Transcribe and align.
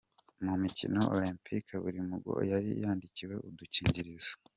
Mu 0.45 0.53
mikino 0.63 0.99
olempike 1.15 1.73
buri 1.83 1.99
mugabo 2.09 2.39
yari 2.51 2.69
yandikiwe 2.83 3.35
udukingirizo. 3.47 4.33